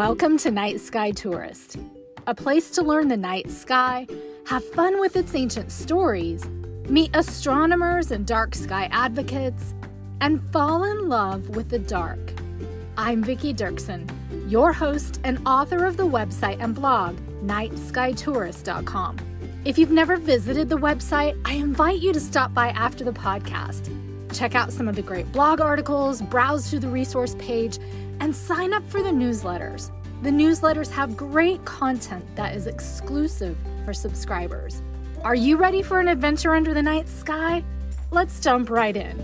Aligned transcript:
Welcome 0.00 0.38
to 0.38 0.50
Night 0.50 0.80
Sky 0.80 1.10
Tourist, 1.10 1.76
a 2.26 2.34
place 2.34 2.70
to 2.70 2.82
learn 2.82 3.08
the 3.08 3.18
night 3.18 3.50
sky, 3.50 4.06
have 4.46 4.64
fun 4.70 4.98
with 4.98 5.14
its 5.14 5.34
ancient 5.34 5.70
stories, 5.70 6.48
meet 6.88 7.14
astronomers 7.14 8.10
and 8.10 8.26
dark 8.26 8.54
sky 8.54 8.88
advocates, 8.92 9.74
and 10.22 10.40
fall 10.52 10.84
in 10.84 11.10
love 11.10 11.50
with 11.50 11.68
the 11.68 11.78
dark. 11.78 12.32
I'm 12.96 13.22
Vicki 13.22 13.52
Dirksen, 13.52 14.10
your 14.50 14.72
host 14.72 15.20
and 15.22 15.38
author 15.46 15.84
of 15.84 15.98
the 15.98 16.06
website 16.06 16.62
and 16.62 16.74
blog 16.74 17.18
nightskytourist.com. 17.44 19.18
If 19.66 19.76
you've 19.76 19.90
never 19.90 20.16
visited 20.16 20.70
the 20.70 20.78
website, 20.78 21.38
I 21.44 21.56
invite 21.56 22.00
you 22.00 22.14
to 22.14 22.20
stop 22.20 22.54
by 22.54 22.68
after 22.68 23.04
the 23.04 23.12
podcast. 23.12 23.94
Check 24.32 24.54
out 24.54 24.72
some 24.72 24.88
of 24.88 24.96
the 24.96 25.02
great 25.02 25.30
blog 25.32 25.60
articles, 25.60 26.22
browse 26.22 26.68
through 26.68 26.80
the 26.80 26.88
resource 26.88 27.34
page, 27.38 27.78
and 28.20 28.34
sign 28.34 28.72
up 28.72 28.86
for 28.88 29.02
the 29.02 29.10
newsletters. 29.10 29.90
The 30.22 30.30
newsletters 30.30 30.90
have 30.90 31.16
great 31.16 31.64
content 31.64 32.24
that 32.36 32.54
is 32.54 32.66
exclusive 32.66 33.56
for 33.84 33.94
subscribers. 33.94 34.82
Are 35.24 35.34
you 35.34 35.56
ready 35.56 35.82
for 35.82 36.00
an 36.00 36.08
adventure 36.08 36.54
under 36.54 36.74
the 36.74 36.82
night 36.82 37.08
sky? 37.08 37.64
Let's 38.10 38.40
jump 38.40 38.70
right 38.70 38.96
in. 38.96 39.18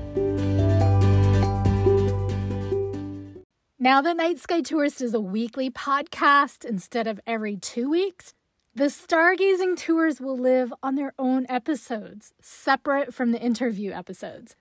Now 3.79 4.01
that 4.01 4.17
Night 4.17 4.39
Sky 4.39 4.63
Tourist 4.63 5.01
is 5.01 5.15
a 5.15 5.21
weekly 5.21 5.71
podcast 5.71 6.65
instead 6.65 7.07
of 7.07 7.21
every 7.27 7.57
two 7.57 7.89
weeks, 7.89 8.35
the 8.75 8.87
stargazing 8.87 9.77
tours 9.77 10.21
will 10.21 10.37
live 10.37 10.73
on 10.83 10.97
their 10.97 11.15
own 11.19 11.47
episodes, 11.49 12.33
separate 12.41 13.15
from 13.15 13.33
the 13.33 13.41
interview 13.41 13.93
episodes. 13.93 14.57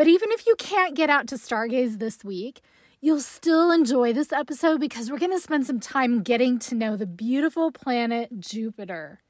But 0.00 0.08
even 0.08 0.32
if 0.32 0.46
you 0.46 0.56
can't 0.56 0.96
get 0.96 1.10
out 1.10 1.26
to 1.26 1.34
stargaze 1.34 1.98
this 1.98 2.24
week, 2.24 2.62
You'll 3.02 3.20
still 3.20 3.70
enjoy 3.70 4.12
this 4.12 4.30
episode 4.30 4.78
because 4.78 5.10
we're 5.10 5.18
going 5.18 5.32
to 5.32 5.40
spend 5.40 5.66
some 5.66 5.80
time 5.80 6.22
getting 6.22 6.58
to 6.58 6.74
know 6.74 6.96
the 6.96 7.06
beautiful 7.06 7.70
planet 7.70 8.40
Jupiter. 8.40 9.22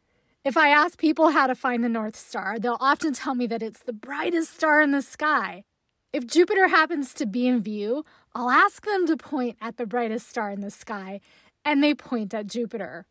If 0.44 0.56
I 0.56 0.70
ask 0.70 0.98
people 0.98 1.30
how 1.30 1.46
to 1.46 1.54
find 1.54 1.84
the 1.84 1.88
North 1.88 2.16
Star, 2.16 2.58
they'll 2.58 2.78
often 2.80 3.12
tell 3.12 3.36
me 3.36 3.46
that 3.46 3.62
it's 3.62 3.84
the 3.84 3.92
brightest 3.92 4.54
star 4.54 4.80
in 4.80 4.90
the 4.90 5.02
sky. 5.02 5.62
If 6.12 6.26
Jupiter 6.26 6.66
happens 6.66 7.14
to 7.14 7.26
be 7.26 7.46
in 7.46 7.62
view, 7.62 8.04
I'll 8.34 8.50
ask 8.50 8.84
them 8.84 9.06
to 9.06 9.16
point 9.16 9.56
at 9.60 9.76
the 9.76 9.86
brightest 9.86 10.28
star 10.28 10.50
in 10.50 10.62
the 10.62 10.70
sky, 10.72 11.20
and 11.64 11.80
they 11.80 11.94
point 11.94 12.34
at 12.34 12.48
Jupiter. 12.48 13.06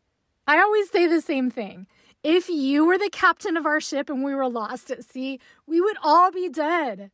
I 0.46 0.60
always 0.60 0.90
say 0.90 1.06
the 1.06 1.22
same 1.22 1.50
thing. 1.50 1.86
If 2.22 2.50
you 2.50 2.84
were 2.84 2.98
the 2.98 3.10
captain 3.10 3.56
of 3.56 3.64
our 3.64 3.80
ship 3.80 4.10
and 4.10 4.22
we 4.22 4.34
were 4.34 4.48
lost 4.48 4.90
at 4.90 5.04
sea, 5.04 5.40
we 5.66 5.80
would 5.80 5.96
all 6.02 6.30
be 6.30 6.50
dead. 6.50 7.10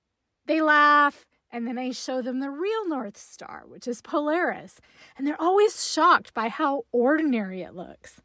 They 0.46 0.60
laugh 0.60 1.26
and 1.50 1.66
then 1.66 1.78
I 1.78 1.90
show 1.90 2.22
them 2.22 2.40
the 2.40 2.50
real 2.50 2.88
North 2.88 3.16
Star, 3.16 3.64
which 3.66 3.86
is 3.86 4.02
Polaris, 4.02 4.80
and 5.16 5.26
they're 5.26 5.40
always 5.40 5.90
shocked 5.90 6.34
by 6.34 6.48
how 6.48 6.84
ordinary 6.92 7.62
it 7.62 7.74
looks. 7.74 8.20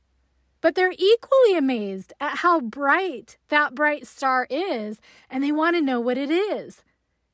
But 0.59 0.75
they're 0.75 0.93
equally 0.97 1.57
amazed 1.57 2.13
at 2.19 2.37
how 2.37 2.59
bright 2.59 3.37
that 3.49 3.73
bright 3.73 4.05
star 4.05 4.47
is, 4.49 4.99
and 5.29 5.43
they 5.43 5.51
want 5.51 5.75
to 5.75 5.81
know 5.81 5.99
what 5.99 6.17
it 6.17 6.29
is. 6.29 6.83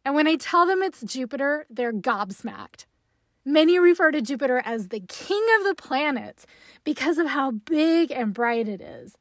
And 0.05 0.15
when 0.15 0.27
I 0.27 0.35
tell 0.35 0.65
them 0.65 0.81
it's 0.81 1.02
Jupiter, 1.02 1.65
they're 1.69 1.93
gobsmacked. 1.93 2.85
Many 3.43 3.80
refer 3.80 4.11
to 4.11 4.21
Jupiter 4.21 4.61
as 4.63 4.89
the 4.89 5.02
king 5.02 5.45
of 5.58 5.65
the 5.65 5.75
planets 5.75 6.45
because 6.83 7.17
of 7.17 7.27
how 7.27 7.52
big 7.52 8.11
and 8.11 8.33
bright 8.33 8.67
it 8.69 8.81
is. 8.81 9.17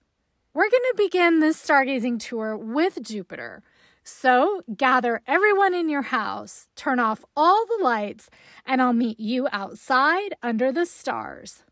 We're 0.52 0.70
going 0.70 0.82
to 0.90 0.94
begin 0.96 1.40
this 1.40 1.64
stargazing 1.64 2.20
tour 2.20 2.56
with 2.56 3.02
Jupiter 3.02 3.62
so 4.06 4.62
gather 4.76 5.20
everyone 5.26 5.74
in 5.74 5.88
your 5.88 6.02
house, 6.02 6.68
turn 6.76 7.00
off 7.00 7.24
all 7.36 7.66
the 7.66 7.82
lights, 7.82 8.30
and 8.64 8.80
I'll 8.80 8.92
meet 8.92 9.18
you 9.18 9.48
outside 9.50 10.34
under 10.44 10.70
the 10.70 10.86
stars. 10.86 11.64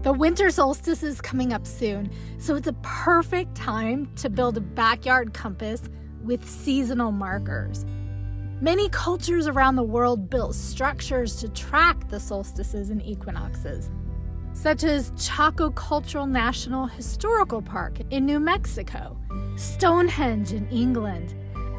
The 0.00 0.12
winter 0.12 0.50
solstice 0.50 1.02
is 1.02 1.20
coming 1.20 1.52
up 1.52 1.66
soon, 1.66 2.10
so 2.38 2.56
it's 2.56 2.68
a 2.68 2.72
perfect 2.82 3.54
time 3.54 4.10
to 4.16 4.30
build 4.30 4.56
a 4.56 4.60
backyard 4.60 5.34
compass 5.34 5.82
with 6.24 6.48
seasonal 6.48 7.12
markers. 7.12 7.84
Many 8.62 8.88
cultures 8.88 9.46
around 9.46 9.76
the 9.76 9.82
world 9.82 10.30
built 10.30 10.54
structures 10.54 11.36
to 11.36 11.50
track 11.50 12.08
the 12.08 12.18
solstices 12.18 12.88
and 12.88 13.04
equinoxes 13.04 13.90
such 14.54 14.84
as 14.84 15.12
Chaco 15.16 15.70
Cultural 15.70 16.26
National 16.26 16.86
Historical 16.86 17.62
Park 17.62 17.98
in 18.10 18.26
New 18.26 18.38
Mexico, 18.38 19.16
Stonehenge 19.56 20.52
in 20.52 20.68
England, 20.68 21.34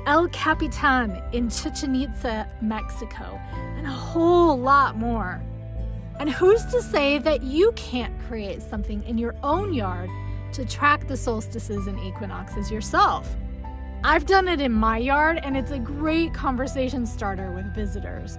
El 0.06 0.28
Capitan 0.30 1.22
in 1.32 1.50
Chichen 1.50 1.96
Itza, 1.96 2.50
Mexico, 2.62 3.40
and 3.78 3.88
a 3.88 3.92
whole 3.92 4.60
lot 4.60 4.98
more. 4.98 5.42
And 6.20 6.30
who's 6.30 6.66
to 6.66 6.82
say 6.82 7.18
that 7.20 7.42
you 7.44 7.72
can't 7.74 8.14
create 8.28 8.62
something 8.62 9.04
in 9.04 9.18
your 9.18 9.36
own 9.44 9.74
yard 9.74 10.10
to 10.54 10.66
track 10.66 11.08
the 11.08 11.18
solstices 11.18 11.88
and 11.88 12.00
equinoxes 12.00 12.70
yourself? 12.70 13.36
I've 14.04 14.26
done 14.26 14.50
it 14.50 14.60
in 14.60 14.74
my 14.74 14.98
yard, 14.98 15.40
and 15.44 15.56
it's 15.56 15.72
a 15.72 15.80
great 15.80 16.34
conversation 16.34 17.06
starter 17.06 17.52
with 17.52 17.74
visitors. 17.74 18.38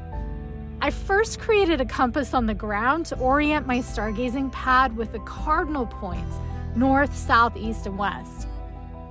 I 0.84 0.90
first 0.90 1.38
created 1.38 1.80
a 1.80 1.86
compass 1.86 2.34
on 2.34 2.44
the 2.44 2.52
ground 2.52 3.06
to 3.06 3.16
orient 3.16 3.66
my 3.66 3.78
stargazing 3.78 4.52
pad 4.52 4.94
with 4.94 5.12
the 5.12 5.18
cardinal 5.20 5.86
points 5.86 6.36
north, 6.76 7.16
south, 7.16 7.56
east, 7.56 7.86
and 7.86 7.96
west. 7.96 8.46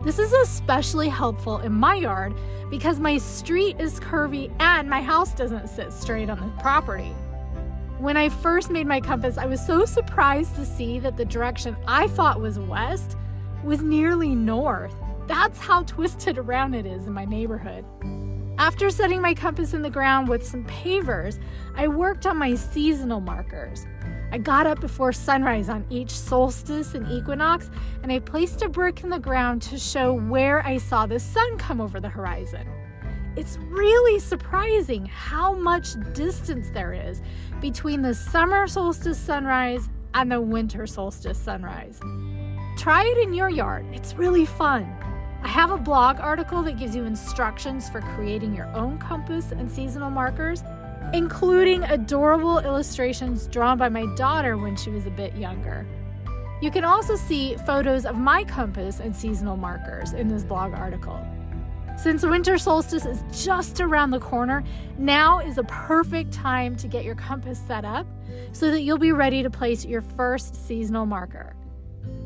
This 0.03 0.19
is 0.19 0.31
especially 0.33 1.09
helpful 1.09 1.57
in 1.61 1.71
my 1.71 1.95
yard 1.95 2.35
because 2.69 2.99
my 2.99 3.17
street 3.17 3.79
is 3.79 3.99
curvy 3.99 4.51
and 4.59 4.87
my 4.87 5.01
house 5.01 5.33
doesn't 5.33 5.67
sit 5.67 5.91
straight 5.91 6.29
on 6.29 6.39
the 6.39 6.61
property. 6.61 7.11
When 7.97 8.17
I 8.17 8.29
first 8.29 8.69
made 8.69 8.85
my 8.85 9.01
compass, 9.01 9.39
I 9.39 9.47
was 9.47 9.65
so 9.65 9.83
surprised 9.83 10.55
to 10.57 10.67
see 10.67 10.99
that 10.99 11.17
the 11.17 11.25
direction 11.25 11.75
I 11.87 12.07
thought 12.09 12.39
was 12.39 12.59
west 12.59 13.17
was 13.63 13.81
nearly 13.81 14.35
north. 14.35 14.93
That's 15.25 15.57
how 15.57 15.81
twisted 15.81 16.37
around 16.37 16.75
it 16.75 16.85
is 16.85 17.07
in 17.07 17.13
my 17.13 17.25
neighborhood. 17.25 17.83
After 18.57 18.89
setting 18.91 19.21
my 19.21 19.33
compass 19.33 19.73
in 19.73 19.81
the 19.81 19.89
ground 19.89 20.27
with 20.27 20.45
some 20.45 20.63
pavers, 20.65 21.39
I 21.75 21.87
worked 21.87 22.27
on 22.27 22.37
my 22.37 22.53
seasonal 22.53 23.19
markers. 23.19 23.85
I 24.31 24.37
got 24.37 24.67
up 24.67 24.79
before 24.79 25.11
sunrise 25.11 25.69
on 25.69 25.85
each 25.89 26.11
solstice 26.11 26.93
and 26.93 27.09
equinox, 27.11 27.69
and 28.03 28.11
I 28.11 28.19
placed 28.19 28.61
a 28.61 28.69
brick 28.69 29.03
in 29.03 29.09
the 29.09 29.19
ground 29.19 29.63
to 29.63 29.77
show 29.77 30.13
where 30.13 30.65
I 30.65 30.77
saw 30.77 31.05
the 31.05 31.19
sun 31.19 31.57
come 31.57 31.81
over 31.81 31.99
the 31.99 32.09
horizon. 32.09 32.67
It's 33.35 33.57
really 33.69 34.19
surprising 34.19 35.07
how 35.07 35.53
much 35.53 35.95
distance 36.13 36.69
there 36.69 36.93
is 36.93 37.23
between 37.59 38.03
the 38.03 38.13
summer 38.13 38.67
solstice 38.67 39.17
sunrise 39.19 39.89
and 40.13 40.31
the 40.31 40.39
winter 40.39 40.85
solstice 40.85 41.39
sunrise. 41.39 41.99
Try 42.77 43.03
it 43.05 43.17
in 43.17 43.33
your 43.33 43.49
yard, 43.49 43.87
it's 43.91 44.13
really 44.13 44.45
fun. 44.45 44.95
I 45.43 45.49
have 45.49 45.71
a 45.71 45.77
blog 45.77 46.21
article 46.21 46.63
that 46.63 46.77
gives 46.77 46.95
you 46.95 47.03
instructions 47.03 47.89
for 47.89 47.99
creating 47.99 48.55
your 48.55 48.73
own 48.73 48.97
compass 48.97 49.51
and 49.51 49.69
seasonal 49.69 50.09
markers, 50.09 50.63
including 51.13 51.83
adorable 51.83 52.59
illustrations 52.59 53.47
drawn 53.47 53.77
by 53.77 53.89
my 53.89 54.05
daughter 54.15 54.57
when 54.57 54.77
she 54.77 54.89
was 54.89 55.05
a 55.05 55.11
bit 55.11 55.35
younger. 55.35 55.85
You 56.61 56.71
can 56.71 56.85
also 56.85 57.17
see 57.17 57.57
photos 57.65 58.05
of 58.05 58.17
my 58.17 58.45
compass 58.45 59.01
and 59.01 59.13
seasonal 59.13 59.57
markers 59.57 60.13
in 60.13 60.29
this 60.29 60.45
blog 60.45 60.73
article. 60.73 61.19
Since 61.97 62.23
winter 62.23 62.57
solstice 62.57 63.05
is 63.05 63.21
just 63.43 63.81
around 63.81 64.11
the 64.11 64.21
corner, 64.21 64.63
now 64.97 65.39
is 65.39 65.57
a 65.57 65.63
perfect 65.65 66.31
time 66.31 66.77
to 66.77 66.87
get 66.87 67.03
your 67.03 67.15
compass 67.15 67.61
set 67.67 67.83
up 67.83 68.07
so 68.53 68.71
that 68.71 68.81
you'll 68.81 68.97
be 68.97 69.11
ready 69.11 69.43
to 69.43 69.49
place 69.49 69.83
your 69.83 70.01
first 70.01 70.55
seasonal 70.65 71.05
marker. 71.05 71.53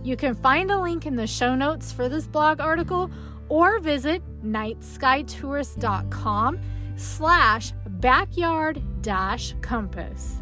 You 0.07 0.16
can 0.16 0.35
find 0.35 0.72
a 0.72 0.79
link 0.79 1.06
in 1.06 1.18
the 1.18 1.28
show 1.28 1.53
notes 1.53 1.91
for 1.91 2.07
this 2.07 2.28
blog 2.28 2.62
article 2.62 3.12
or 3.50 3.81
visit 3.81 4.24
nightskytourist.com 4.42 6.59
slash 6.95 7.74
backyard 7.86 8.81
dash 9.01 9.54
compass. 9.59 10.38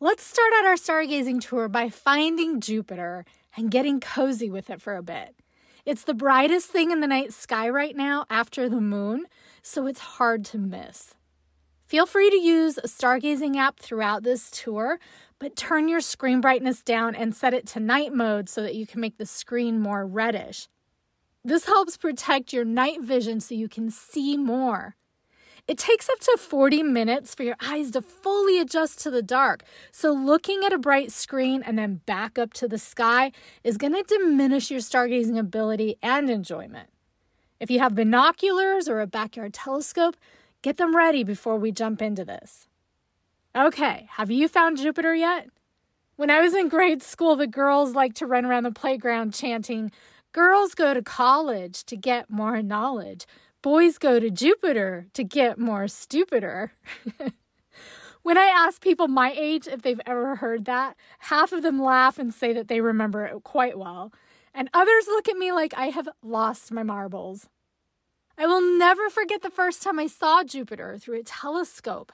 Let's 0.00 0.24
start 0.24 0.50
out 0.56 0.64
our 0.64 0.76
stargazing 0.76 1.46
tour 1.46 1.68
by 1.68 1.90
finding 1.90 2.62
Jupiter 2.62 3.26
and 3.54 3.70
getting 3.70 4.00
cozy 4.00 4.48
with 4.48 4.70
it 4.70 4.80
for 4.80 4.96
a 4.96 5.02
bit. 5.02 5.34
It's 5.84 6.04
the 6.04 6.14
brightest 6.14 6.70
thing 6.70 6.90
in 6.90 7.00
the 7.00 7.06
night 7.06 7.34
sky 7.34 7.68
right 7.68 7.94
now 7.94 8.24
after 8.30 8.70
the 8.70 8.80
moon, 8.80 9.26
so 9.60 9.86
it's 9.86 10.00
hard 10.00 10.46
to 10.46 10.56
miss. 10.56 11.16
Feel 11.90 12.06
free 12.06 12.30
to 12.30 12.36
use 12.36 12.78
a 12.78 12.86
stargazing 12.86 13.56
app 13.56 13.80
throughout 13.80 14.22
this 14.22 14.48
tour, 14.52 15.00
but 15.40 15.56
turn 15.56 15.88
your 15.88 16.00
screen 16.00 16.40
brightness 16.40 16.82
down 16.82 17.16
and 17.16 17.34
set 17.34 17.54
it 17.54 17.66
to 17.66 17.80
night 17.80 18.12
mode 18.12 18.48
so 18.48 18.62
that 18.62 18.76
you 18.76 18.86
can 18.86 19.00
make 19.00 19.16
the 19.16 19.26
screen 19.26 19.80
more 19.80 20.06
reddish. 20.06 20.68
This 21.42 21.64
helps 21.64 21.96
protect 21.96 22.52
your 22.52 22.66
night 22.66 23.00
vision 23.00 23.40
so 23.40 23.54
you 23.54 23.68
can 23.68 23.90
see 23.90 24.36
more. 24.36 24.94
It 25.66 25.78
takes 25.78 26.08
up 26.10 26.18
to 26.20 26.36
40 26.38 26.82
minutes 26.82 27.34
for 27.34 27.42
your 27.42 27.56
eyes 27.62 27.90
to 27.92 28.02
fully 28.02 28.60
adjust 28.60 29.00
to 29.00 29.10
the 29.10 29.22
dark, 29.22 29.62
so 29.90 30.12
looking 30.12 30.62
at 30.64 30.72
a 30.72 30.78
bright 30.78 31.10
screen 31.10 31.62
and 31.62 31.78
then 31.78 32.00
back 32.06 32.38
up 32.38 32.52
to 32.54 32.68
the 32.68 32.78
sky 32.78 33.32
is 33.64 33.78
going 33.78 33.94
to 33.94 34.02
diminish 34.02 34.70
your 34.70 34.80
stargazing 34.80 35.38
ability 35.38 35.96
and 36.02 36.28
enjoyment. 36.28 36.90
If 37.58 37.70
you 37.70 37.78
have 37.78 37.94
binoculars 37.94 38.88
or 38.88 39.00
a 39.00 39.06
backyard 39.06 39.54
telescope, 39.54 40.16
get 40.60 40.76
them 40.76 40.94
ready 40.94 41.24
before 41.24 41.56
we 41.56 41.72
jump 41.72 42.02
into 42.02 42.24
this. 42.24 42.66
Okay, 43.56 44.08
have 44.12 44.30
you 44.30 44.48
found 44.48 44.78
Jupiter 44.78 45.14
yet? 45.14 45.48
When 46.16 46.30
I 46.30 46.40
was 46.40 46.54
in 46.54 46.68
grade 46.68 47.02
school, 47.02 47.34
the 47.36 47.46
girls 47.46 47.94
liked 47.94 48.16
to 48.18 48.26
run 48.26 48.44
around 48.44 48.62
the 48.64 48.70
playground 48.70 49.34
chanting, 49.34 49.90
Girls 50.32 50.76
go 50.76 50.94
to 50.94 51.02
college 51.02 51.82
to 51.84 51.96
get 51.96 52.30
more 52.30 52.62
knowledge. 52.62 53.26
Boys 53.62 53.98
go 53.98 54.20
to 54.20 54.30
Jupiter 54.30 55.08
to 55.12 55.24
get 55.24 55.58
more 55.58 55.88
stupider. 55.88 56.72
when 58.22 58.38
I 58.38 58.44
ask 58.44 58.80
people 58.80 59.08
my 59.08 59.34
age 59.36 59.66
if 59.66 59.82
they've 59.82 60.00
ever 60.06 60.36
heard 60.36 60.66
that, 60.66 60.96
half 61.18 61.52
of 61.52 61.62
them 61.62 61.82
laugh 61.82 62.16
and 62.16 62.32
say 62.32 62.52
that 62.52 62.68
they 62.68 62.80
remember 62.80 63.24
it 63.24 63.42
quite 63.42 63.76
well, 63.76 64.12
and 64.54 64.70
others 64.72 65.08
look 65.08 65.28
at 65.28 65.36
me 65.36 65.50
like 65.50 65.74
I 65.76 65.86
have 65.86 66.08
lost 66.22 66.70
my 66.70 66.84
marbles. 66.84 67.48
I 68.38 68.46
will 68.46 68.62
never 68.78 69.10
forget 69.10 69.42
the 69.42 69.50
first 69.50 69.82
time 69.82 69.98
I 69.98 70.06
saw 70.06 70.44
Jupiter 70.44 70.96
through 70.96 71.18
a 71.18 71.24
telescope. 71.24 72.12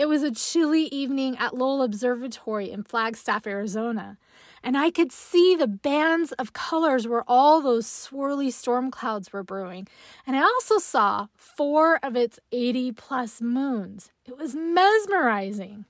It 0.00 0.08
was 0.08 0.22
a 0.22 0.30
chilly 0.30 0.84
evening 0.84 1.36
at 1.36 1.54
Lowell 1.54 1.82
Observatory 1.82 2.70
in 2.70 2.84
Flagstaff, 2.84 3.46
Arizona, 3.46 4.16
and 4.62 4.74
I 4.74 4.90
could 4.90 5.12
see 5.12 5.54
the 5.54 5.66
bands 5.66 6.32
of 6.32 6.54
colors 6.54 7.06
where 7.06 7.22
all 7.28 7.60
those 7.60 7.86
swirly 7.86 8.50
storm 8.50 8.90
clouds 8.90 9.30
were 9.30 9.42
brewing. 9.42 9.86
And 10.26 10.36
I 10.36 10.40
also 10.40 10.78
saw 10.78 11.26
four 11.36 11.98
of 12.02 12.16
its 12.16 12.40
80 12.50 12.92
plus 12.92 13.42
moons. 13.42 14.10
It 14.24 14.38
was 14.38 14.54
mesmerizing. 14.56 15.84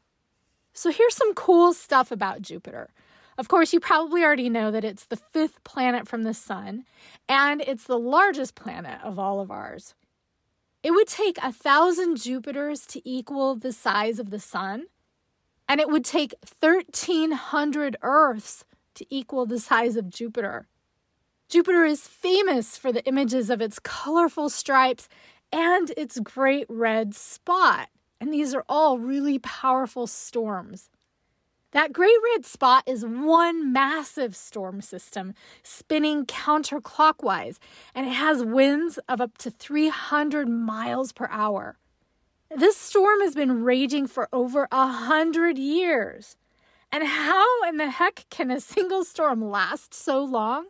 So 0.73 0.91
here's 0.91 1.15
some 1.15 1.33
cool 1.35 1.73
stuff 1.73 2.11
about 2.11 2.43
Jupiter. 2.43 2.91
Of 3.39 3.47
course, 3.47 3.73
you 3.73 3.79
probably 3.79 4.25
already 4.25 4.49
know 4.49 4.73
that 4.73 4.85
it's 4.85 5.05
the 5.05 5.21
fifth 5.33 5.63
planet 5.63 6.09
from 6.09 6.25
the 6.25 6.35
sun, 6.35 6.83
and 7.29 7.61
it's 7.61 7.85
the 7.85 7.97
largest 7.97 8.57
planet 8.57 8.99
of 9.05 9.21
all 9.21 9.39
of 9.39 9.53
ours. 9.53 9.95
It 10.83 10.93
would 10.93 11.09
take 11.09 11.37
a 11.43 11.53
thousand 11.53 12.17
Jupiters 12.17 12.87
to 12.87 13.07
equal 13.09 13.55
the 13.55 13.73
size 13.73 14.19
of 14.19 14.31
the 14.31 14.41
sun, 14.41 14.87
and 15.69 15.79
it 15.79 15.91
would 15.91 16.05
take 16.05 16.35
1,300 16.59 17.97
Earths 18.03 18.65
to 18.95 19.07
equal 19.15 19.45
the 19.45 19.61
size 19.61 19.97
of 19.97 20.09
Jupiter. 20.09 20.69
Jupiter 21.51 21.85
is 21.85 22.07
famous 22.07 22.79
for 22.79 22.93
the 22.93 23.05
images 23.07 23.51
of 23.51 23.61
its 23.61 23.79
colorful 23.79 24.49
stripes 24.49 25.09
and 25.53 25.93
its 25.97 26.19
great 26.21 26.67
red 26.69 27.15
spot, 27.15 27.89
and 28.21 28.33
these 28.33 28.55
are 28.55 28.65
all 28.69 28.99
really 28.99 29.39
powerful 29.39 30.07
storms. 30.07 30.89
That 31.73 31.93
great 31.93 32.17
red 32.33 32.45
spot 32.45 32.83
is 32.87 33.05
one 33.05 33.73
massive 33.73 34.35
storm 34.35 34.81
system 34.81 35.35
spinning 35.63 36.27
counterclockwise, 36.27 37.59
and 37.95 38.07
it 38.07 38.13
has 38.13 38.43
winds 38.45 38.99
of 39.09 39.21
up 39.21 39.39
to 39.39 39.51
300 39.51 40.49
miles 40.49 41.13
per 41.13 41.29
hour. 41.31 41.79
This 42.55 42.77
storm 42.77 43.21
has 43.21 43.37
been 43.37 43.63
raging 43.63 44.09
for 44.09 44.29
over 44.33 44.67
a 44.73 44.87
hundred 44.89 45.59
years. 45.59 46.37
And 46.91 47.05
how 47.05 47.63
in 47.69 47.77
the 47.77 47.91
heck 47.91 48.27
can 48.31 48.51
a 48.51 48.61
single 48.61 49.05
storm 49.05 49.49
last 49.49 49.95
so 49.95 50.25
long? 50.25 50.67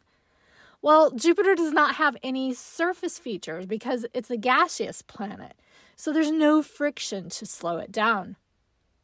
Well, 0.82 1.11
Jupiter 1.11 1.55
does 1.55 1.73
not 1.73 1.94
have 1.94 2.17
any 2.23 2.53
surface 2.53 3.19
features 3.19 3.64
because 3.64 4.05
it's 4.12 4.31
a 4.31 4.37
gaseous 4.37 5.00
planet, 5.00 5.55
so 5.96 6.12
there's 6.12 6.31
no 6.31 6.62
friction 6.62 7.31
to 7.31 7.46
slow 7.46 7.79
it 7.79 7.91
down. 7.91 8.37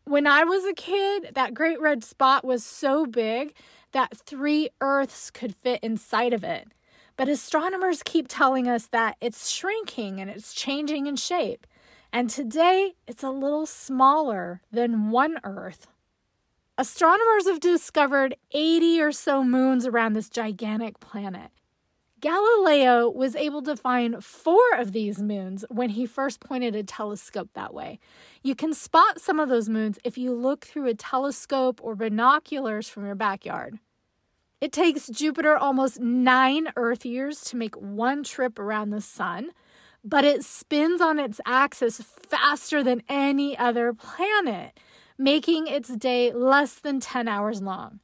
When 0.08 0.28
I 0.28 0.44
was 0.44 0.64
a 0.64 0.72
kid, 0.72 1.30
that 1.34 1.52
great 1.52 1.80
red 1.80 2.04
spot 2.04 2.44
was 2.44 2.64
so 2.64 3.06
big 3.06 3.52
that 3.90 4.16
three 4.16 4.68
Earths 4.80 5.32
could 5.32 5.56
fit 5.56 5.80
inside 5.82 6.32
of 6.32 6.44
it. 6.44 6.68
But 7.16 7.28
astronomers 7.28 8.04
keep 8.04 8.28
telling 8.28 8.68
us 8.68 8.86
that 8.92 9.16
it's 9.20 9.50
shrinking 9.50 10.20
and 10.20 10.30
it's 10.30 10.54
changing 10.54 11.08
in 11.08 11.16
shape. 11.16 11.66
And 12.12 12.30
today, 12.30 12.94
it's 13.08 13.24
a 13.24 13.30
little 13.30 13.66
smaller 13.66 14.60
than 14.70 15.10
one 15.10 15.38
Earth. 15.42 15.88
Astronomers 16.78 17.48
have 17.48 17.58
discovered 17.58 18.36
80 18.52 19.00
or 19.00 19.10
so 19.10 19.42
moons 19.42 19.86
around 19.86 20.12
this 20.12 20.30
gigantic 20.30 21.00
planet. 21.00 21.50
Galileo 22.26 23.08
was 23.08 23.36
able 23.36 23.62
to 23.62 23.76
find 23.76 24.24
four 24.24 24.60
of 24.76 24.90
these 24.90 25.22
moons 25.22 25.64
when 25.68 25.90
he 25.90 26.06
first 26.06 26.40
pointed 26.40 26.74
a 26.74 26.82
telescope 26.82 27.50
that 27.54 27.72
way. 27.72 28.00
You 28.42 28.56
can 28.56 28.74
spot 28.74 29.20
some 29.20 29.38
of 29.38 29.48
those 29.48 29.68
moons 29.68 30.00
if 30.02 30.18
you 30.18 30.32
look 30.32 30.64
through 30.64 30.88
a 30.88 30.94
telescope 30.94 31.78
or 31.84 31.94
binoculars 31.94 32.88
from 32.88 33.06
your 33.06 33.14
backyard. 33.14 33.78
It 34.60 34.72
takes 34.72 35.06
Jupiter 35.06 35.56
almost 35.56 36.00
nine 36.00 36.66
Earth 36.74 37.06
years 37.06 37.42
to 37.42 37.56
make 37.56 37.76
one 37.76 38.24
trip 38.24 38.58
around 38.58 38.90
the 38.90 39.00
sun, 39.00 39.52
but 40.02 40.24
it 40.24 40.44
spins 40.44 41.00
on 41.00 41.20
its 41.20 41.40
axis 41.46 42.00
faster 42.00 42.82
than 42.82 43.04
any 43.08 43.56
other 43.56 43.94
planet, 43.94 44.76
making 45.16 45.68
its 45.68 45.94
day 45.94 46.32
less 46.32 46.74
than 46.74 46.98
10 46.98 47.28
hours 47.28 47.62
long 47.62 48.00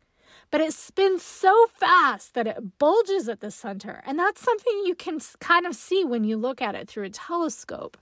but 0.53 0.61
it 0.61 0.75
spins 0.75 1.23
so 1.23 1.67
fast 1.75 2.35
that 2.35 2.47
it 2.47 2.79
bulges 2.79 3.27
at 3.27 3.41
the 3.41 3.51
center. 3.51 4.03
And 4.07 4.19
that's 4.19 4.43
something 4.43 4.83
you 4.85 4.95
can 4.95 5.19
kind 5.41 5.67
of 5.67 5.75
see 5.75 6.05
when 6.05 6.25
you 6.25 6.37
look 6.37 6.61
at 6.61 6.75
it 6.75 6.89
through 6.89 7.05
a 7.05 7.11
telescope. 7.11 7.97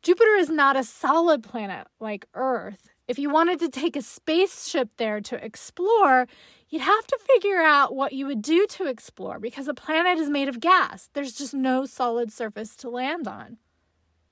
Jupiter 0.00 0.36
is 0.36 0.48
not 0.48 0.76
a 0.76 0.84
solid 0.84 1.42
planet 1.42 1.88
like 1.98 2.26
Earth. 2.32 2.92
If 3.08 3.18
you 3.18 3.28
wanted 3.28 3.58
to 3.58 3.68
take 3.68 3.96
a 3.96 4.02
spaceship 4.02 4.90
there 4.98 5.20
to 5.22 5.44
explore, 5.44 6.28
you'd 6.68 6.80
have 6.80 7.06
to 7.08 7.18
figure 7.26 7.60
out 7.60 7.94
what 7.94 8.12
you 8.12 8.26
would 8.26 8.40
do 8.40 8.66
to 8.68 8.86
explore 8.86 9.40
because 9.40 9.66
a 9.66 9.74
planet 9.74 10.18
is 10.18 10.30
made 10.30 10.48
of 10.48 10.60
gas. 10.60 11.10
There's 11.12 11.34
just 11.34 11.54
no 11.54 11.86
solid 11.86 12.32
surface 12.32 12.76
to 12.76 12.88
land 12.88 13.26
on. 13.26 13.58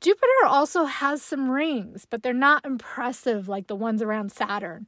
Jupiter 0.01 0.47
also 0.47 0.85
has 0.85 1.23
some 1.23 1.51
rings, 1.51 2.07
but 2.09 2.23
they're 2.23 2.33
not 2.33 2.65
impressive 2.65 3.49
like 3.49 3.67
the 3.67 3.77
ones 3.77 4.01
around 4.01 4.31
Saturn. 4.31 4.87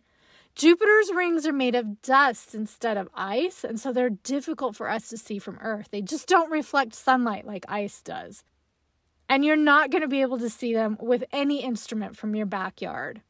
Jupiter's 0.54 1.10
rings 1.12 1.46
are 1.46 1.52
made 1.52 1.74
of 1.74 2.00
dust 2.00 2.54
instead 2.54 2.96
of 2.96 3.08
ice, 3.12 3.64
and 3.64 3.80
so 3.80 3.92
they're 3.92 4.10
difficult 4.10 4.76
for 4.76 4.88
us 4.88 5.08
to 5.08 5.16
see 5.16 5.38
from 5.38 5.58
Earth. 5.60 5.88
They 5.90 6.00
just 6.00 6.28
don't 6.28 6.50
reflect 6.50 6.94
sunlight 6.94 7.44
like 7.44 7.64
ice 7.68 8.00
does. 8.00 8.44
And 9.28 9.44
you're 9.44 9.56
not 9.56 9.90
going 9.90 10.02
to 10.02 10.08
be 10.08 10.20
able 10.20 10.38
to 10.38 10.50
see 10.50 10.72
them 10.72 10.96
with 11.00 11.24
any 11.32 11.62
instrument 11.62 12.16
from 12.16 12.36
your 12.36 12.46
backyard. 12.46 13.22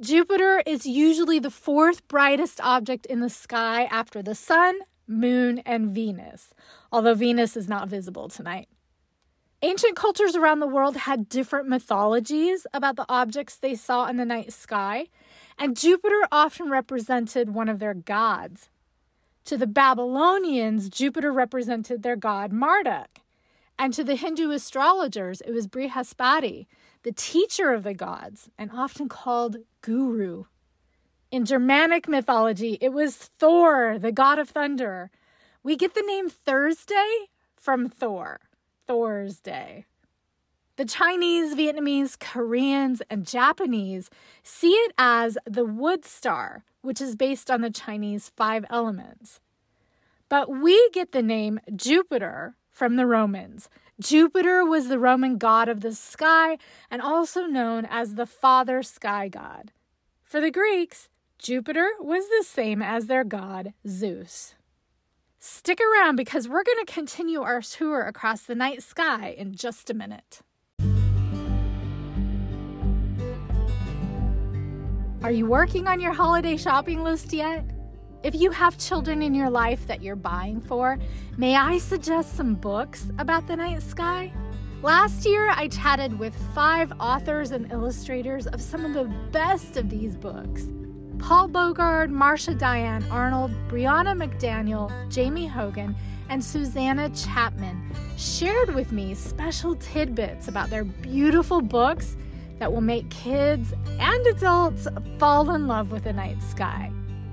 Jupiter 0.00 0.62
is 0.64 0.86
usually 0.86 1.38
the 1.38 1.50
fourth 1.50 2.06
brightest 2.08 2.60
object 2.62 3.04
in 3.06 3.20
the 3.20 3.28
sky 3.28 3.84
after 3.84 4.22
the 4.22 4.34
Sun, 4.34 4.78
Moon, 5.06 5.58
and 5.66 5.90
Venus, 5.90 6.54
although 6.90 7.14
Venus 7.14 7.56
is 7.56 7.68
not 7.68 7.88
visible 7.88 8.28
tonight. 8.28 8.68
Ancient 9.60 9.96
cultures 9.96 10.36
around 10.36 10.60
the 10.60 10.68
world 10.68 10.96
had 10.96 11.28
different 11.28 11.68
mythologies 11.68 12.64
about 12.72 12.94
the 12.94 13.06
objects 13.08 13.56
they 13.56 13.74
saw 13.74 14.06
in 14.06 14.16
the 14.16 14.24
night 14.24 14.52
sky, 14.52 15.08
and 15.58 15.76
Jupiter 15.76 16.26
often 16.30 16.70
represented 16.70 17.54
one 17.54 17.68
of 17.68 17.78
their 17.78 17.94
gods. 17.94 18.68
To 19.46 19.56
the 19.56 19.66
Babylonians, 19.66 20.88
Jupiter 20.88 21.32
represented 21.32 22.02
their 22.02 22.16
god 22.16 22.52
Marduk. 22.52 23.20
And 23.78 23.94
to 23.94 24.04
the 24.04 24.16
Hindu 24.16 24.50
astrologers, 24.50 25.40
it 25.40 25.52
was 25.52 25.68
Brihaspati, 25.68 26.66
the 27.02 27.12
teacher 27.12 27.72
of 27.72 27.84
the 27.84 27.94
gods, 27.94 28.50
and 28.58 28.70
often 28.72 29.08
called 29.08 29.56
Guru. 29.82 30.44
In 31.30 31.44
Germanic 31.44 32.08
mythology, 32.08 32.78
it 32.80 32.92
was 32.92 33.16
Thor, 33.16 33.98
the 33.98 34.12
god 34.12 34.38
of 34.38 34.48
thunder. 34.50 35.10
We 35.62 35.76
get 35.76 35.94
the 35.94 36.02
name 36.02 36.28
Thursday 36.28 37.28
from 37.56 37.88
Thor, 37.88 38.40
Thor's 38.86 39.38
Day. 39.38 39.86
The 40.78 40.84
Chinese, 40.84 41.56
Vietnamese, 41.56 42.16
Koreans, 42.20 43.02
and 43.10 43.26
Japanese 43.26 44.10
see 44.44 44.74
it 44.74 44.92
as 44.96 45.36
the 45.44 45.64
wood 45.64 46.04
star, 46.04 46.62
which 46.82 47.00
is 47.00 47.16
based 47.16 47.50
on 47.50 47.62
the 47.62 47.70
Chinese 47.70 48.30
five 48.36 48.64
elements. 48.70 49.40
But 50.28 50.48
we 50.48 50.88
get 50.90 51.10
the 51.10 51.20
name 51.20 51.58
Jupiter 51.74 52.54
from 52.70 52.94
the 52.94 53.06
Romans. 53.06 53.68
Jupiter 53.98 54.64
was 54.64 54.86
the 54.86 55.00
Roman 55.00 55.36
god 55.36 55.68
of 55.68 55.80
the 55.80 55.96
sky 55.96 56.58
and 56.92 57.02
also 57.02 57.46
known 57.46 57.84
as 57.84 58.14
the 58.14 58.24
father 58.24 58.84
sky 58.84 59.26
god. 59.26 59.72
For 60.22 60.40
the 60.40 60.52
Greeks, 60.52 61.08
Jupiter 61.38 61.90
was 61.98 62.28
the 62.28 62.44
same 62.46 62.82
as 62.82 63.06
their 63.06 63.24
god 63.24 63.74
Zeus. 63.84 64.54
Stick 65.40 65.80
around 65.80 66.14
because 66.14 66.48
we're 66.48 66.62
going 66.62 66.86
to 66.86 66.92
continue 66.92 67.42
our 67.42 67.62
tour 67.62 68.02
across 68.02 68.42
the 68.42 68.54
night 68.54 68.84
sky 68.84 69.34
in 69.36 69.56
just 69.56 69.90
a 69.90 69.94
minute. 69.94 70.42
Are 75.20 75.32
you 75.32 75.46
working 75.46 75.88
on 75.88 75.98
your 75.98 76.12
holiday 76.12 76.56
shopping 76.56 77.02
list 77.02 77.32
yet? 77.32 77.64
If 78.22 78.36
you 78.36 78.52
have 78.52 78.78
children 78.78 79.20
in 79.20 79.34
your 79.34 79.50
life 79.50 79.84
that 79.88 80.00
you're 80.00 80.14
buying 80.14 80.60
for, 80.60 80.96
may 81.36 81.56
I 81.56 81.78
suggest 81.78 82.36
some 82.36 82.54
books 82.54 83.10
about 83.18 83.48
the 83.48 83.56
night 83.56 83.82
sky? 83.82 84.32
Last 84.80 85.26
year, 85.26 85.50
I 85.50 85.66
chatted 85.66 86.16
with 86.16 86.36
five 86.54 86.92
authors 87.00 87.50
and 87.50 87.70
illustrators 87.72 88.46
of 88.46 88.62
some 88.62 88.84
of 88.84 88.94
the 88.94 89.12
best 89.32 89.76
of 89.76 89.90
these 89.90 90.14
books. 90.14 90.66
Paul 91.18 91.48
Bogard, 91.48 92.10
Marsha 92.10 92.56
Diane 92.56 93.04
Arnold, 93.10 93.50
Brianna 93.68 94.14
McDaniel, 94.16 94.88
Jamie 95.10 95.48
Hogan, 95.48 95.96
and 96.28 96.42
Susanna 96.42 97.10
Chapman 97.10 97.92
shared 98.16 98.72
with 98.72 98.92
me 98.92 99.14
special 99.14 99.74
tidbits 99.74 100.46
about 100.46 100.70
their 100.70 100.84
beautiful 100.84 101.60
books 101.60 102.16
that 102.58 102.72
will 102.72 102.80
make 102.80 103.08
kids 103.10 103.72
and 103.98 104.26
adults 104.26 104.88
fall 105.18 105.54
in 105.54 105.66
love 105.66 105.90
with 105.90 106.04
the 106.04 106.12
night 106.12 106.42
sky. 106.42 106.92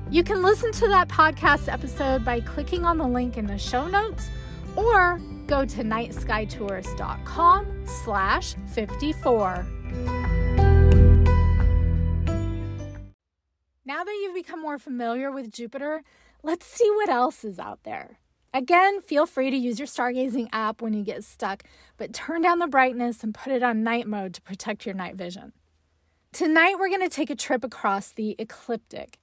You 0.10 0.24
can 0.24 0.42
listen 0.42 0.72
to 0.74 0.88
that 0.88 1.08
podcast 1.08 1.72
episode 1.72 2.24
by 2.24 2.42
clicking 2.42 2.86
on 2.86 2.98
the 2.98 3.08
link 3.08 3.38
in 3.38 3.48
the 3.48 3.58
show 3.58 3.88
notes 3.88 4.30
or 4.76 5.20
go 5.48 5.66
to 5.66 5.84
nightskytourist.com 5.84 7.86
slash 8.04 8.56
54. 8.74 9.66
Now 13.88 14.04
that 14.04 14.20
you've 14.22 14.34
become 14.34 14.62
more 14.62 14.80
familiar 14.80 15.32
with 15.32 15.52
Jupiter, 15.52 16.04
let's 16.44 16.66
see 16.66 16.90
what 16.92 17.10
else 17.10 17.44
is 17.44 17.60
out 17.60 17.84
there. 17.84 18.20
Again, 18.56 19.02
feel 19.02 19.26
free 19.26 19.50
to 19.50 19.58
use 19.58 19.80
your 19.80 19.88
stargazing 19.88 20.48
app 20.54 20.82
when 20.82 20.94
you 20.94 21.04
get 21.04 21.26
stuck, 21.26 21.64
but 21.98 22.14
turn 22.14 22.42
down 22.42 22.60
the 22.60 22.68
brightness 22.68 23.22
and 23.22 23.36
put 23.36 23.52
it 23.52 23.62
on 23.62 23.84
night 23.84 24.08
mode 24.08 24.34
to 24.34 24.42
protect 24.42 24.86
your 24.86 24.96
night 24.96 25.16
vision. 25.16 25.52
Tonight, 26.32 26.80
we're 26.80 26.88
going 26.88 27.02
to 27.02 27.10
take 27.10 27.30
a 27.30 27.36
trip 27.36 27.66
across 27.66 28.12
the 28.12 28.34
ecliptic. 28.40 29.20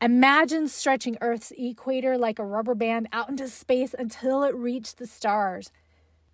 Imagine 0.00 0.68
stretching 0.68 1.18
Earth's 1.20 1.52
equator 1.58 2.16
like 2.16 2.38
a 2.38 2.44
rubber 2.44 2.76
band 2.76 3.08
out 3.12 3.28
into 3.28 3.48
space 3.48 3.92
until 3.98 4.44
it 4.44 4.54
reached 4.54 4.98
the 4.98 5.06
stars. 5.08 5.72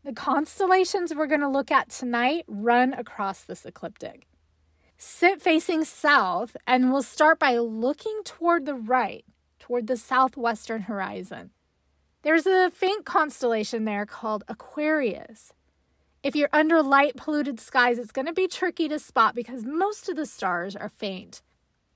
The 0.05 0.13
constellations 0.13 1.15
we're 1.15 1.29
going 1.29 1.41
to 1.41 1.49
look 1.49 1.71
at 1.71 1.89
tonight 1.89 2.45
run 2.47 2.93
across 2.93 3.45
this 3.45 3.65
ecliptic. 3.65 4.27
Sit 4.99 5.41
facing 5.41 5.85
south, 5.85 6.55
and 6.67 6.93
we'll 6.93 7.03
start 7.03 7.39
by 7.39 7.57
looking 7.57 8.21
toward 8.27 8.67
the 8.67 8.75
right, 8.75 9.25
toward 9.59 9.87
the 9.87 9.97
southwestern 9.97 10.83
horizon. 10.83 11.53
There's 12.27 12.49
a 12.49 12.73
faint 12.73 13.05
constellation 13.05 13.85
there 13.85 14.05
called 14.05 14.43
Aquarius. 14.49 15.53
If 16.25 16.35
you're 16.35 16.49
under 16.53 16.83
light 16.83 17.15
polluted 17.15 17.61
skies, 17.61 18.01
it's 18.01 18.11
going 18.11 18.27
to 18.27 18.33
be 18.33 18.49
tricky 18.49 18.89
to 18.89 18.99
spot 18.99 19.37
because 19.37 19.63
most 19.63 20.09
of 20.09 20.17
the 20.17 20.27
stars 20.27 20.75
are 20.75 20.89
faint. 20.89 21.41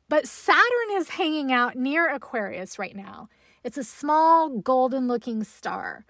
But 0.08 0.28
Saturn 0.28 0.92
is 0.92 1.08
hanging 1.08 1.52
out 1.52 1.74
near 1.74 2.08
Aquarius 2.08 2.78
right 2.78 2.94
now. 2.94 3.28
It's 3.64 3.76
a 3.76 3.82
small, 3.82 4.50
golden 4.50 5.08
looking 5.08 5.42
star. 5.42 6.04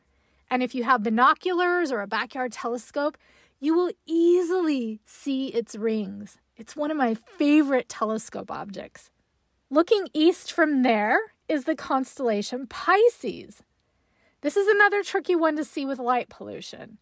And 0.50 0.62
if 0.62 0.75
you 0.75 0.85
have 0.85 1.03
binoculars 1.03 1.91
or 1.91 2.03
a 2.03 2.07
backyard 2.07 2.53
telescope, 2.53 3.17
you 3.59 3.75
will 3.75 3.91
easily 4.05 5.00
see 5.07 5.47
its 5.47 5.77
rings. 5.77 6.37
It's 6.59 6.77
one 6.77 6.91
of 6.91 6.99
my 6.99 7.15
favorite 7.15 7.89
telescope 7.89 8.50
objects. 8.50 9.11
Looking 9.71 10.09
east 10.12 10.53
from 10.53 10.83
there 10.83 11.33
is 11.49 11.65
the 11.65 11.75
constellation 11.75 12.67
Pisces. 12.67 13.62
This 14.42 14.56
is 14.56 14.68
another 14.68 15.02
tricky 15.02 15.37
one 15.37 15.56
to 15.56 15.64
see 15.64 15.85
with 15.85 15.99
light 15.99 16.28
pollution. 16.28 16.99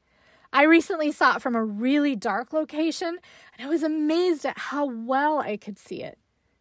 I 0.52 0.62
recently 0.62 1.12
saw 1.12 1.37
it 1.37 1.42
from 1.42 1.54
a 1.54 1.64
really 1.64 2.16
dark 2.16 2.52
location, 2.52 3.18
and 3.57 3.66
I 3.66 3.68
was 3.68 3.83
amazed 3.83 4.45
at 4.45 4.59
how 4.59 4.87
well 4.87 5.38
I 5.38 5.57
could 5.57 5.78
see 5.78 6.02
it. 6.02 6.18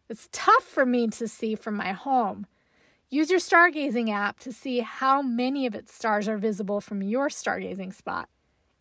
It's 0.08 0.28
tough 0.30 0.62
for 0.62 0.86
me 0.86 1.08
to 1.08 1.26
see 1.26 1.54
from 1.54 1.76
my 1.76 1.92
home. 1.92 2.46
Use 3.10 3.30
your 3.30 3.40
stargazing 3.40 4.10
app 4.10 4.38
to 4.40 4.52
see 4.52 4.80
how 4.80 5.22
many 5.22 5.66
of 5.66 5.74
its 5.74 5.94
stars 5.94 6.28
are 6.28 6.36
visible 6.36 6.80
from 6.80 7.02
your 7.02 7.28
stargazing 7.28 7.94
spot. 7.94 8.28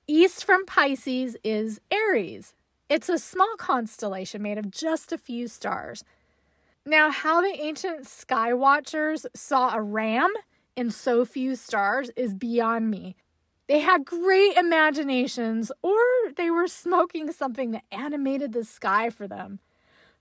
East 0.08 0.44
from 0.44 0.66
Pisces 0.66 1.38
is 1.44 1.80
Aries. 1.92 2.54
It's 2.89 3.10
a 3.10 3.18
small 3.18 3.56
constellation 3.58 4.42
made 4.42 4.58
of 4.58 4.72
just 4.72 5.12
a 5.12 5.18
few 5.18 5.48
stars. 5.48 6.04
Now, 6.86 7.12
how 7.12 7.42
the 7.42 7.62
ancient 7.62 8.08
sky 8.08 8.54
watchers 8.54 9.25
saw 9.34 9.74
a 9.74 9.82
ram 9.82 10.32
in 10.78 10.92
so 10.92 11.26
few 11.26 11.56
stars 11.56 12.12
is 12.16 12.34
beyond 12.34 12.90
me. 12.90 13.16
They 13.68 13.80
had 13.80 14.06
great 14.06 14.56
imaginations, 14.56 15.72
or 15.82 15.98
they 16.38 16.50
were 16.50 16.68
smoking 16.68 17.32
something 17.34 17.72
that 17.72 17.84
animated 17.92 18.54
the 18.54 18.64
sky 18.64 19.10
for 19.10 19.28
them. 19.28 19.60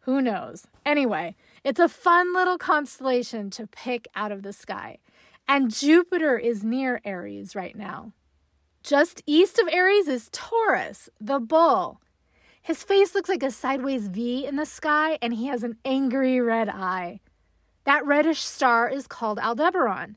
Who 0.01 0.21
knows? 0.21 0.67
Anyway, 0.85 1.37
it's 1.63 1.79
a 1.79 1.89
fun 1.89 2.35
little 2.35 2.59
constellation 2.59 3.51
to 3.51 3.69
pick 3.69 4.09
out 4.17 4.33
of 4.33 4.43
the 4.43 4.53
sky. 4.53 4.99
And 5.47 5.73
Jupiter 5.73 6.37
is 6.39 6.65
near 6.65 7.01
Aries 7.05 7.55
right 7.55 7.77
now. 7.77 8.13
Just 8.83 9.23
east 9.27 9.59
of 9.59 9.69
Aries 9.69 10.09
is 10.09 10.29
Taurus, 10.33 11.09
the 11.21 11.39
bull. 11.39 12.01
His 12.63 12.83
face 12.83 13.15
looks 13.15 13.29
like 13.29 13.45
a 13.45 13.51
sideways 13.51 14.09
V 14.09 14.45
in 14.45 14.57
the 14.57 14.67
sky, 14.67 15.19
and 15.23 15.35
he 15.35 15.47
has 15.47 15.63
an 15.63 15.77
angry 15.85 16.41
red 16.41 16.69
eye. 16.69 17.21
That 17.85 18.05
reddish 18.05 18.43
star 18.43 18.89
is 18.89 19.07
called 19.07 19.39
Aldebaran. 19.39 20.17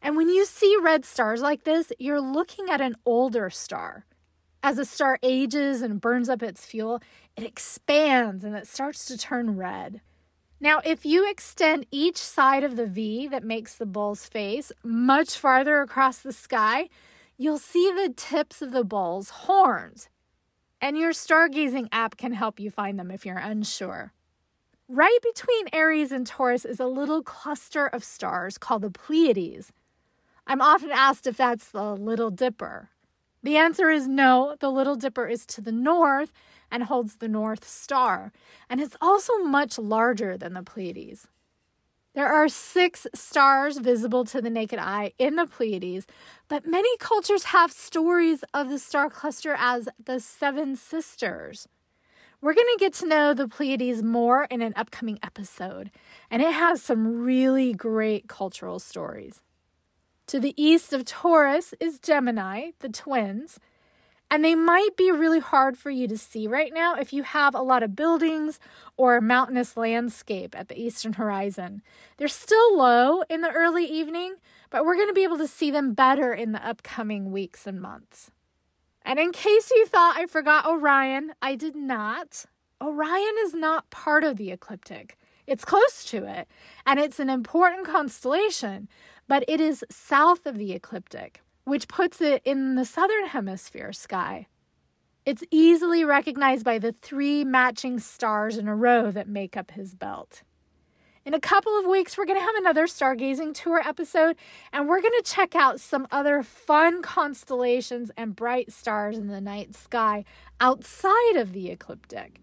And 0.00 0.16
when 0.16 0.28
you 0.28 0.44
see 0.44 0.76
red 0.80 1.04
stars 1.04 1.42
like 1.42 1.64
this, 1.64 1.92
you're 1.98 2.20
looking 2.20 2.68
at 2.70 2.80
an 2.80 2.96
older 3.04 3.50
star. 3.50 4.06
As 4.62 4.78
a 4.78 4.84
star 4.84 5.18
ages 5.22 5.82
and 5.82 6.00
burns 6.00 6.28
up 6.28 6.42
its 6.42 6.64
fuel, 6.64 7.00
it 7.36 7.44
expands 7.44 8.44
and 8.44 8.56
it 8.56 8.66
starts 8.66 9.06
to 9.06 9.16
turn 9.16 9.56
red. 9.56 10.00
Now, 10.60 10.80
if 10.84 11.06
you 11.06 11.28
extend 11.30 11.86
each 11.92 12.16
side 12.16 12.64
of 12.64 12.74
the 12.74 12.86
V 12.86 13.28
that 13.28 13.44
makes 13.44 13.76
the 13.76 13.86
bull's 13.86 14.26
face 14.26 14.72
much 14.82 15.36
farther 15.36 15.80
across 15.80 16.18
the 16.18 16.32
sky, 16.32 16.88
you'll 17.36 17.58
see 17.58 17.92
the 17.92 18.12
tips 18.12 18.60
of 18.60 18.72
the 18.72 18.84
bull's 18.84 19.30
horns. 19.30 20.08
And 20.80 20.98
your 20.98 21.12
stargazing 21.12 21.88
app 21.92 22.16
can 22.16 22.32
help 22.32 22.58
you 22.58 22.70
find 22.70 22.98
them 22.98 23.10
if 23.10 23.24
you're 23.24 23.38
unsure. 23.38 24.12
Right 24.88 25.18
between 25.22 25.66
Aries 25.72 26.10
and 26.10 26.26
Taurus 26.26 26.64
is 26.64 26.80
a 26.80 26.86
little 26.86 27.22
cluster 27.22 27.86
of 27.86 28.02
stars 28.02 28.58
called 28.58 28.82
the 28.82 28.90
Pleiades. 28.90 29.70
I'm 30.50 30.62
often 30.62 30.90
asked 30.90 31.26
if 31.26 31.36
that's 31.36 31.68
the 31.68 31.94
Little 31.94 32.30
Dipper. 32.30 32.88
The 33.42 33.58
answer 33.58 33.90
is 33.90 34.08
no, 34.08 34.56
the 34.58 34.70
Little 34.70 34.96
Dipper 34.96 35.28
is 35.28 35.44
to 35.44 35.60
the 35.60 35.72
north 35.72 36.32
and 36.70 36.84
holds 36.84 37.16
the 37.16 37.28
North 37.28 37.68
Star, 37.68 38.32
and 38.70 38.80
it's 38.80 38.96
also 38.98 39.36
much 39.40 39.78
larger 39.78 40.38
than 40.38 40.54
the 40.54 40.62
Pleiades. 40.62 41.28
There 42.14 42.32
are 42.32 42.48
six 42.48 43.06
stars 43.14 43.76
visible 43.76 44.24
to 44.24 44.40
the 44.40 44.48
naked 44.48 44.78
eye 44.78 45.12
in 45.18 45.36
the 45.36 45.46
Pleiades, 45.46 46.06
but 46.48 46.66
many 46.66 46.96
cultures 46.96 47.44
have 47.44 47.70
stories 47.70 48.42
of 48.54 48.70
the 48.70 48.78
star 48.78 49.10
cluster 49.10 49.54
as 49.58 49.86
the 50.02 50.18
Seven 50.18 50.76
Sisters. 50.76 51.68
We're 52.40 52.54
going 52.54 52.72
to 52.72 52.80
get 52.80 52.94
to 52.94 53.06
know 53.06 53.34
the 53.34 53.48
Pleiades 53.48 54.02
more 54.02 54.44
in 54.44 54.62
an 54.62 54.72
upcoming 54.76 55.18
episode, 55.22 55.90
and 56.30 56.40
it 56.40 56.54
has 56.54 56.82
some 56.82 57.22
really 57.22 57.74
great 57.74 58.28
cultural 58.28 58.78
stories. 58.78 59.42
To 60.28 60.38
the 60.38 60.52
east 60.62 60.92
of 60.92 61.06
Taurus 61.06 61.72
is 61.80 61.98
Gemini, 61.98 62.72
the 62.80 62.90
twins, 62.90 63.58
and 64.30 64.44
they 64.44 64.54
might 64.54 64.94
be 64.94 65.10
really 65.10 65.38
hard 65.38 65.78
for 65.78 65.88
you 65.88 66.06
to 66.06 66.18
see 66.18 66.46
right 66.46 66.70
now 66.74 66.96
if 66.96 67.14
you 67.14 67.22
have 67.22 67.54
a 67.54 67.62
lot 67.62 67.82
of 67.82 67.96
buildings 67.96 68.60
or 68.98 69.16
a 69.16 69.22
mountainous 69.22 69.74
landscape 69.74 70.54
at 70.54 70.68
the 70.68 70.78
eastern 70.78 71.14
horizon. 71.14 71.80
They're 72.18 72.28
still 72.28 72.76
low 72.76 73.22
in 73.30 73.40
the 73.40 73.50
early 73.50 73.86
evening, 73.86 74.34
but 74.68 74.84
we're 74.84 74.96
going 74.96 75.08
to 75.08 75.14
be 75.14 75.24
able 75.24 75.38
to 75.38 75.48
see 75.48 75.70
them 75.70 75.94
better 75.94 76.34
in 76.34 76.52
the 76.52 76.66
upcoming 76.66 77.32
weeks 77.32 77.66
and 77.66 77.80
months. 77.80 78.30
And 79.00 79.18
in 79.18 79.32
case 79.32 79.70
you 79.74 79.86
thought 79.86 80.18
I 80.18 80.26
forgot 80.26 80.66
Orion, 80.66 81.32
I 81.40 81.54
did 81.54 81.74
not. 81.74 82.44
Orion 82.82 83.34
is 83.44 83.54
not 83.54 83.88
part 83.88 84.24
of 84.24 84.36
the 84.36 84.50
ecliptic. 84.50 85.16
It's 85.46 85.64
close 85.64 86.04
to 86.04 86.26
it, 86.26 86.46
and 86.84 87.00
it's 87.00 87.18
an 87.18 87.30
important 87.30 87.86
constellation, 87.86 88.86
but 89.28 89.44
it 89.46 89.60
is 89.60 89.84
south 89.90 90.46
of 90.46 90.58
the 90.58 90.72
ecliptic, 90.72 91.42
which 91.64 91.86
puts 91.86 92.20
it 92.20 92.42
in 92.44 92.74
the 92.74 92.84
southern 92.84 93.26
hemisphere 93.26 93.92
sky. 93.92 94.46
It's 95.24 95.44
easily 95.50 96.04
recognized 96.04 96.64
by 96.64 96.78
the 96.78 96.92
three 96.92 97.44
matching 97.44 97.98
stars 97.98 98.56
in 98.56 98.66
a 98.66 98.74
row 98.74 99.10
that 99.10 99.28
make 99.28 99.56
up 99.56 99.72
his 99.72 99.94
belt. 99.94 100.42
In 101.26 101.34
a 101.34 101.40
couple 101.40 101.78
of 101.78 101.84
weeks, 101.84 102.16
we're 102.16 102.24
going 102.24 102.38
to 102.38 102.46
have 102.46 102.54
another 102.54 102.86
stargazing 102.86 103.52
tour 103.52 103.82
episode, 103.86 104.36
and 104.72 104.88
we're 104.88 105.02
going 105.02 105.20
to 105.22 105.30
check 105.30 105.54
out 105.54 105.78
some 105.78 106.08
other 106.10 106.42
fun 106.42 107.02
constellations 107.02 108.10
and 108.16 108.34
bright 108.34 108.72
stars 108.72 109.18
in 109.18 109.26
the 109.26 109.42
night 109.42 109.74
sky 109.74 110.24
outside 110.58 111.36
of 111.36 111.52
the 111.52 111.68
ecliptic. 111.68 112.40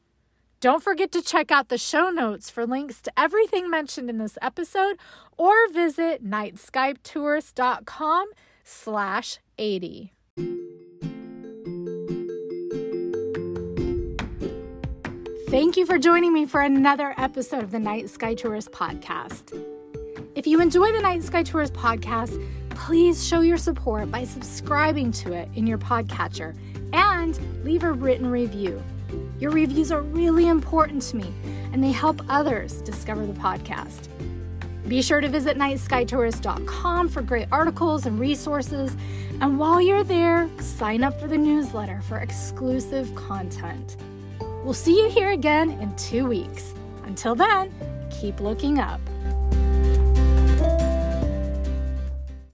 Don't 0.65 0.81
forget 0.81 1.11
to 1.11 1.21
check 1.21 1.51
out 1.51 1.69
the 1.69 1.77
show 1.77 2.09
notes 2.09 2.49
for 2.49 2.65
links 2.65 2.99
to 3.03 3.11
everything 3.15 3.69
mentioned 3.69 4.09
in 4.09 4.17
this 4.17 4.35
episode 4.41 4.97
or 5.37 5.53
visit 5.71 6.25
nightskytourist.com 6.25 8.29
slash 8.63 9.37
80. 9.59 10.11
Thank 15.49 15.77
you 15.77 15.85
for 15.85 15.99
joining 15.99 16.33
me 16.33 16.47
for 16.47 16.61
another 16.61 17.13
episode 17.15 17.61
of 17.61 17.69
the 17.69 17.77
Night 17.77 18.09
Sky 18.09 18.33
Tourist 18.33 18.71
podcast. 18.71 19.53
If 20.33 20.47
you 20.47 20.61
enjoy 20.61 20.91
the 20.91 21.01
Night 21.01 21.21
Sky 21.21 21.43
Tourist 21.43 21.73
podcast, 21.73 22.43
please 22.71 23.23
show 23.23 23.41
your 23.41 23.59
support 23.59 24.09
by 24.09 24.23
subscribing 24.23 25.11
to 25.11 25.31
it 25.31 25.47
in 25.53 25.67
your 25.67 25.77
podcatcher 25.77 26.57
and 26.91 27.39
leave 27.63 27.83
a 27.83 27.91
written 27.91 28.25
review. 28.25 28.81
Your 29.39 29.51
reviews 29.51 29.91
are 29.91 30.01
really 30.01 30.47
important 30.47 31.01
to 31.03 31.17
me, 31.17 31.33
and 31.73 31.83
they 31.83 31.91
help 31.91 32.21
others 32.29 32.81
discover 32.81 33.25
the 33.25 33.33
podcast. 33.33 34.07
Be 34.87 35.01
sure 35.01 35.19
to 35.19 35.27
visit 35.27 35.57
nightskytourist.com 35.57 37.09
for 37.09 37.21
great 37.21 37.47
articles 37.51 38.05
and 38.05 38.19
resources. 38.19 38.95
And 39.41 39.57
while 39.57 39.81
you're 39.81 40.03
there, 40.03 40.49
sign 40.59 41.03
up 41.03 41.19
for 41.19 41.27
the 41.27 41.37
newsletter 41.37 42.01
for 42.03 42.17
exclusive 42.19 43.13
content. 43.15 43.97
We'll 44.63 44.73
see 44.73 44.99
you 44.99 45.09
here 45.09 45.31
again 45.31 45.71
in 45.81 45.95
two 45.95 46.27
weeks. 46.27 46.73
Until 47.05 47.35
then, 47.35 47.73
keep 48.11 48.39
looking 48.39 48.79
up. 48.79 49.01